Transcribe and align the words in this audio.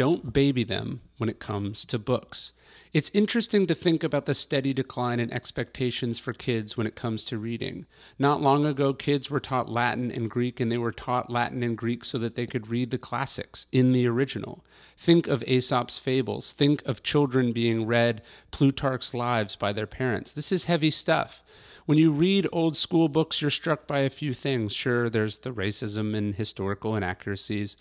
Don't 0.00 0.32
baby 0.32 0.64
them 0.64 1.02
when 1.18 1.28
it 1.28 1.40
comes 1.40 1.84
to 1.84 1.98
books. 1.98 2.54
It's 2.94 3.10
interesting 3.12 3.66
to 3.66 3.74
think 3.74 4.02
about 4.02 4.24
the 4.24 4.32
steady 4.32 4.72
decline 4.72 5.20
in 5.20 5.30
expectations 5.30 6.18
for 6.18 6.32
kids 6.32 6.74
when 6.74 6.86
it 6.86 6.96
comes 6.96 7.22
to 7.24 7.36
reading. 7.36 7.84
Not 8.18 8.40
long 8.40 8.64
ago, 8.64 8.94
kids 8.94 9.28
were 9.28 9.40
taught 9.40 9.68
Latin 9.68 10.10
and 10.10 10.30
Greek, 10.30 10.58
and 10.58 10.72
they 10.72 10.78
were 10.78 10.90
taught 10.90 11.28
Latin 11.28 11.62
and 11.62 11.76
Greek 11.76 12.06
so 12.06 12.16
that 12.16 12.34
they 12.34 12.46
could 12.46 12.70
read 12.70 12.90
the 12.90 12.96
classics 12.96 13.66
in 13.72 13.92
the 13.92 14.06
original. 14.06 14.64
Think 14.96 15.26
of 15.26 15.42
Aesop's 15.42 15.98
fables. 15.98 16.54
Think 16.54 16.82
of 16.88 17.02
children 17.02 17.52
being 17.52 17.84
read 17.84 18.22
Plutarch's 18.52 19.12
Lives 19.12 19.54
by 19.54 19.74
their 19.74 19.86
parents. 19.86 20.32
This 20.32 20.50
is 20.50 20.64
heavy 20.64 20.90
stuff 20.90 21.42
when 21.86 21.98
you 21.98 22.12
read 22.12 22.46
old 22.52 22.76
school 22.76 23.08
books, 23.08 23.42
you're 23.42 23.50
struck 23.50 23.88
by 23.88 23.98
a 24.00 24.10
few 24.10 24.32
things. 24.32 24.72
Sure, 24.72 25.10
there's 25.10 25.40
the 25.40 25.50
racism 25.50 26.14
and 26.14 26.36
historical 26.36 26.94
inaccuracies, 26.94 27.76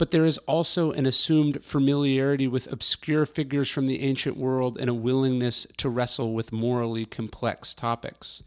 but 0.00 0.12
there 0.12 0.24
is 0.24 0.38
also 0.46 0.92
an 0.92 1.04
assumed 1.04 1.62
familiarity 1.62 2.48
with 2.48 2.72
obscure 2.72 3.26
figures 3.26 3.68
from 3.68 3.86
the 3.86 4.00
ancient 4.00 4.34
world 4.34 4.78
and 4.78 4.88
a 4.88 4.94
willingness 4.94 5.66
to 5.76 5.90
wrestle 5.90 6.32
with 6.32 6.52
morally 6.52 7.04
complex 7.04 7.74
topics. 7.74 8.42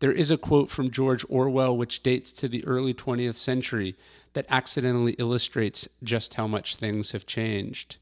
There 0.00 0.10
is 0.10 0.32
a 0.32 0.36
quote 0.36 0.68
from 0.68 0.90
George 0.90 1.24
Orwell, 1.28 1.76
which 1.76 2.02
dates 2.02 2.32
to 2.32 2.48
the 2.48 2.64
early 2.64 2.92
20th 2.92 3.36
century, 3.36 3.94
that 4.32 4.46
accidentally 4.48 5.12
illustrates 5.12 5.88
just 6.02 6.34
how 6.34 6.48
much 6.48 6.74
things 6.74 7.12
have 7.12 7.24
changed. 7.24 7.98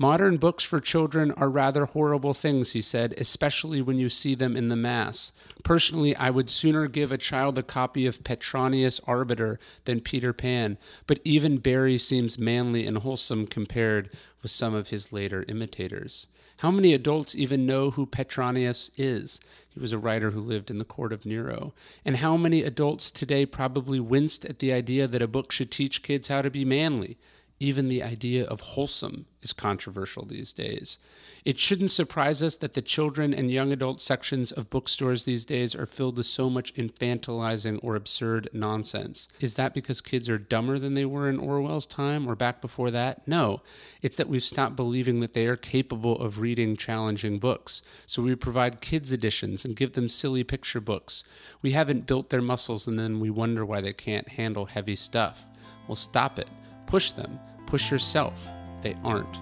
Modern 0.00 0.36
books 0.36 0.62
for 0.62 0.80
children 0.80 1.32
are 1.32 1.50
rather 1.50 1.84
horrible 1.84 2.32
things, 2.32 2.70
he 2.70 2.80
said, 2.80 3.14
especially 3.18 3.82
when 3.82 3.98
you 3.98 4.08
see 4.08 4.36
them 4.36 4.56
in 4.56 4.68
the 4.68 4.76
mass. 4.76 5.32
Personally, 5.64 6.14
I 6.14 6.30
would 6.30 6.48
sooner 6.48 6.86
give 6.86 7.10
a 7.10 7.18
child 7.18 7.58
a 7.58 7.64
copy 7.64 8.06
of 8.06 8.22
Petronius 8.22 9.00
Arbiter 9.08 9.58
than 9.86 10.00
Peter 10.00 10.32
Pan, 10.32 10.78
but 11.08 11.18
even 11.24 11.58
Barrie 11.58 11.98
seems 11.98 12.38
manly 12.38 12.86
and 12.86 12.98
wholesome 12.98 13.48
compared 13.48 14.08
with 14.40 14.52
some 14.52 14.72
of 14.72 14.90
his 14.90 15.12
later 15.12 15.44
imitators. 15.48 16.28
How 16.58 16.70
many 16.70 16.94
adults 16.94 17.34
even 17.34 17.66
know 17.66 17.90
who 17.90 18.06
Petronius 18.06 18.92
is? 18.96 19.40
He 19.68 19.80
was 19.80 19.92
a 19.92 19.98
writer 19.98 20.30
who 20.30 20.40
lived 20.40 20.70
in 20.70 20.78
the 20.78 20.84
court 20.84 21.12
of 21.12 21.26
Nero. 21.26 21.72
And 22.04 22.18
how 22.18 22.36
many 22.36 22.62
adults 22.62 23.10
today 23.10 23.46
probably 23.46 23.98
winced 23.98 24.44
at 24.44 24.60
the 24.60 24.72
idea 24.72 25.08
that 25.08 25.22
a 25.22 25.28
book 25.28 25.50
should 25.50 25.72
teach 25.72 26.04
kids 26.04 26.28
how 26.28 26.42
to 26.42 26.50
be 26.50 26.64
manly? 26.64 27.16
Even 27.60 27.88
the 27.88 28.04
idea 28.04 28.44
of 28.44 28.60
wholesome 28.60 29.26
is 29.42 29.52
controversial 29.52 30.24
these 30.24 30.52
days. 30.52 30.98
It 31.44 31.58
shouldn't 31.58 31.90
surprise 31.90 32.40
us 32.40 32.56
that 32.56 32.74
the 32.74 32.82
children 32.82 33.34
and 33.34 33.50
young 33.50 33.72
adult 33.72 34.00
sections 34.00 34.52
of 34.52 34.70
bookstores 34.70 35.24
these 35.24 35.44
days 35.44 35.74
are 35.74 35.86
filled 35.86 36.18
with 36.18 36.26
so 36.26 36.48
much 36.48 36.72
infantilizing 36.74 37.80
or 37.82 37.96
absurd 37.96 38.48
nonsense. 38.52 39.26
Is 39.40 39.54
that 39.54 39.74
because 39.74 40.00
kids 40.00 40.28
are 40.28 40.38
dumber 40.38 40.78
than 40.78 40.94
they 40.94 41.04
were 41.04 41.28
in 41.28 41.40
Orwell's 41.40 41.86
time 41.86 42.28
or 42.28 42.36
back 42.36 42.60
before 42.60 42.92
that? 42.92 43.26
No. 43.26 43.62
It's 44.02 44.16
that 44.16 44.28
we've 44.28 44.42
stopped 44.42 44.76
believing 44.76 45.18
that 45.20 45.34
they 45.34 45.46
are 45.46 45.56
capable 45.56 46.20
of 46.20 46.38
reading 46.38 46.76
challenging 46.76 47.40
books. 47.40 47.82
So 48.06 48.22
we 48.22 48.36
provide 48.36 48.80
kids' 48.80 49.10
editions 49.10 49.64
and 49.64 49.74
give 49.74 49.94
them 49.94 50.08
silly 50.08 50.44
picture 50.44 50.80
books. 50.80 51.24
We 51.60 51.72
haven't 51.72 52.06
built 52.06 52.30
their 52.30 52.42
muscles 52.42 52.86
and 52.86 52.96
then 52.96 53.18
we 53.18 53.30
wonder 53.30 53.66
why 53.66 53.80
they 53.80 53.92
can't 53.92 54.28
handle 54.28 54.66
heavy 54.66 54.94
stuff. 54.94 55.44
Well, 55.88 55.96
stop 55.96 56.38
it. 56.38 56.48
Push 56.86 57.12
them 57.12 57.38
Push 57.68 57.90
yourself. 57.90 58.32
They 58.80 58.96
aren't 59.04 59.38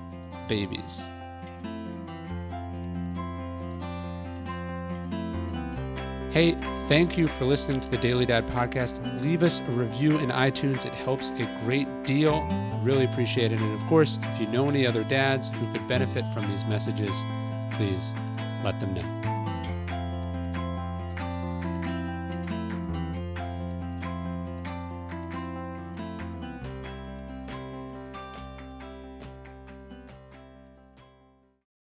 babies. 0.48 1.00
Hey, 6.32 6.56
thank 6.88 7.16
you 7.16 7.28
for 7.28 7.44
listening 7.44 7.80
to 7.80 7.88
the 7.88 7.98
Daily 7.98 8.26
Dad 8.26 8.44
podcast. 8.48 9.22
Leave 9.22 9.44
us 9.44 9.60
a 9.60 9.70
review 9.70 10.18
in 10.18 10.30
iTunes. 10.30 10.84
It 10.84 10.92
helps 10.92 11.30
a 11.30 11.48
great 11.64 11.86
deal. 12.02 12.42
Really 12.82 13.04
appreciate 13.04 13.52
it. 13.52 13.60
And 13.60 13.80
of 13.80 13.88
course, 13.88 14.18
if 14.20 14.40
you 14.40 14.48
know 14.48 14.68
any 14.68 14.86
other 14.86 15.04
dads 15.04 15.48
who 15.48 15.72
could 15.72 15.86
benefit 15.86 16.24
from 16.34 16.50
these 16.50 16.64
messages, 16.64 17.12
please 17.70 18.12
let 18.64 18.80
them 18.80 18.92
know. 18.92 19.35